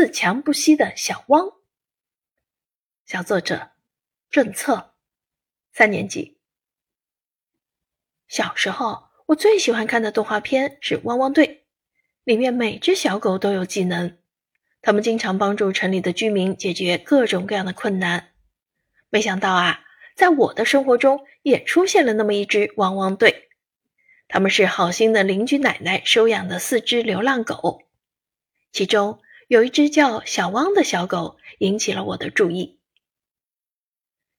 [0.00, 1.52] 自强不息的小汪。
[3.04, 3.72] 小作者
[4.30, 4.94] 政策，
[5.74, 6.38] 三年级。
[8.26, 11.46] 小时候，我最喜欢看的动画片是《汪汪队》，
[12.24, 14.16] 里面每只小狗都有技能，
[14.80, 18.32] 它们经常帮助城里的居民解决各种各样的困难。
[19.10, 19.84] 没想到啊，
[20.16, 23.50] 在我的生活中也出现了那么一只汪汪队，
[24.28, 27.82] 他们是好心的邻居奶奶收养的四只流浪狗，
[28.72, 29.20] 其中
[29.50, 32.78] 有一只叫小汪的小狗引起了我的注意。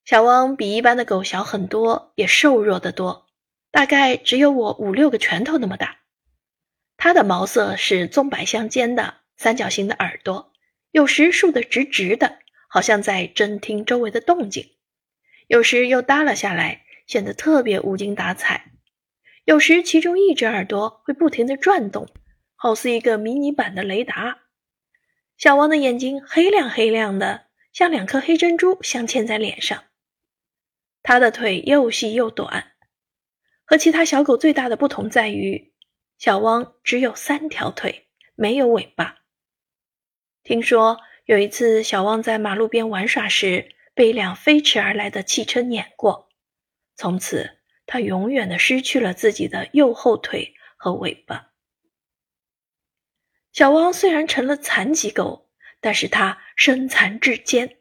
[0.06, 3.28] 小汪比一般的狗小很多，也瘦弱得多，
[3.72, 5.98] 大概只有我五六个拳头那么大。
[6.96, 10.54] 它的毛色是棕白相间的，三角形的耳朵，
[10.92, 14.64] 有时竖得直直的，好像在侦听周围的动静；
[15.48, 18.62] 有时又耷拉下来，显得特别无精打采；
[19.44, 22.08] 有时其中一只耳朵会不停地转动，
[22.56, 24.41] 好似一个迷你版的雷达。
[25.42, 29.86] 小汪的眼睛黑亮黑亮的，像两颗黑珍珠镶嵌在脸上。
[31.02, 32.74] 它的腿又细又短，
[33.66, 35.74] 和其他小狗最大的不同在于，
[36.20, 39.18] 小汪只有三条腿，没有尾巴。
[40.44, 46.30] 听说有一次，小汪在马路边玩耍时，被一辆飞驰而来的汽车碾过，
[46.96, 47.58] 从此
[47.88, 51.51] 它永远的失去了自己的右后腿和尾巴。
[53.52, 55.50] 小汪虽然成了残疾狗，
[55.80, 57.78] 但是它身残志坚。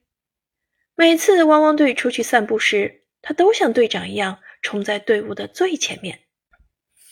[0.96, 6.20] 每次汪汪队出去散步时，他都像队长一样冲在队伍的最前面。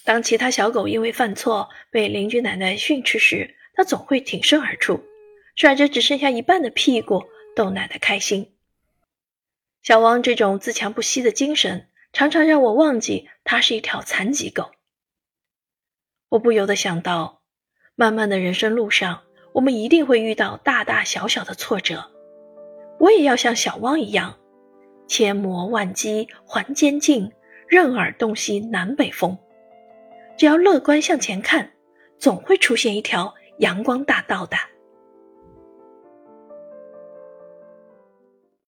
[0.05, 5.05] 当其他小狗因为犯错被邻居奶奶训斥时，他总会挺身而出，
[5.55, 8.55] 甩着只剩下一半的屁股逗奶奶开心。
[9.83, 14.73] 小汪这种自强不息的精神，常常让我忘记它是一条残疾狗。
[16.31, 17.38] 我不由得想到，
[18.01, 22.13] 漫漫的人生路上，我们一定会遇到大大小小的挫折。
[23.01, 24.37] 我也要像小汪一样。
[25.09, 27.33] 千磨万击还坚劲，
[27.67, 29.37] 任尔东西南北风。
[30.37, 31.73] 只要乐观向前看，
[32.20, 34.57] 总会出现一条阳光大道的。